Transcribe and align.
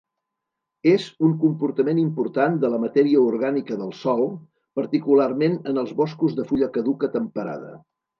És 0.91 1.03
un 1.25 1.33
component 1.41 1.99
important 2.03 2.55
de 2.63 2.71
la 2.75 2.79
matèria 2.85 3.21
orgànica 3.25 3.77
del 3.81 3.91
sòl, 3.97 4.23
particularment 4.79 5.59
en 5.73 5.81
els 5.83 5.93
boscos 6.01 6.35
de 6.41 6.47
fulla 6.53 6.71
caduca 6.79 7.11
temperada. 7.19 7.71